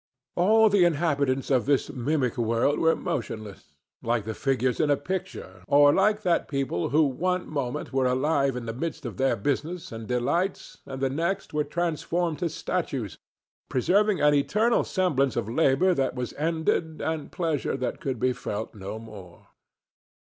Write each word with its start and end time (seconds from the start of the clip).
All 0.35 0.67
the 0.67 0.83
inhabitants 0.83 1.51
of 1.51 1.67
this 1.67 1.91
mimic 1.91 2.35
world 2.35 2.79
were 2.79 2.95
motionless, 2.95 3.75
like 4.01 4.25
the 4.25 4.33
figures 4.33 4.79
in 4.79 4.89
a 4.89 4.97
picture, 4.97 5.61
or 5.67 5.93
like 5.93 6.23
that 6.23 6.47
people 6.47 6.89
who 6.89 7.03
one 7.03 7.47
moment 7.47 7.93
were 7.93 8.07
alive 8.07 8.55
in 8.55 8.65
the 8.65 8.73
midst 8.73 9.05
of 9.05 9.17
their 9.17 9.35
business 9.35 9.91
and 9.91 10.07
delights 10.07 10.79
and 10.87 11.01
the 11.03 11.09
next 11.11 11.53
were 11.53 11.63
transformed 11.63 12.39
to 12.39 12.49
statues, 12.49 13.19
preserving 13.69 14.19
an 14.21 14.33
eternal 14.33 14.83
semblance 14.83 15.35
of 15.35 15.47
labor 15.47 15.93
that 15.93 16.15
was 16.15 16.33
ended 16.33 16.99
and 16.99 17.31
pleasure 17.31 17.77
that 17.77 17.99
could 18.01 18.19
be 18.19 18.33
felt 18.33 18.73
no 18.73 18.97
more. 18.97 19.49